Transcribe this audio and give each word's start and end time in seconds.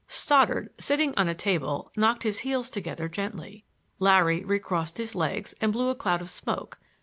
Stoddard, 0.07 0.71
sitting 0.79 1.13
on 1.15 1.27
a 1.27 1.35
table, 1.35 1.91
knocked 1.95 2.23
his 2.23 2.39
heels 2.39 2.71
together 2.71 3.07
gently. 3.07 3.65
Larry 3.99 4.43
recrossed 4.43 4.97
his 4.97 5.13
legs 5.13 5.53
and 5.61 5.71
blew 5.71 5.89
a 5.89 5.95
cloud 5.95 6.21
of 6.21 6.29
smoke. 6.31 6.79